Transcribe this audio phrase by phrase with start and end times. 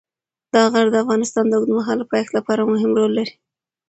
[0.53, 3.33] دا غر د افغانستان د اوږدمهاله پایښت لپاره مهم رول لري.